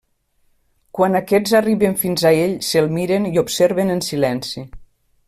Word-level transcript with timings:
Quan 0.99 1.17
aquests 1.19 1.53
arriben 1.59 1.93
fins 2.05 2.25
a 2.29 2.33
ell 2.47 2.57
se'l 2.71 2.91
miren 2.97 3.29
i 3.33 3.35
observen 3.47 3.97
en 3.97 4.03
silenci. 4.11 4.65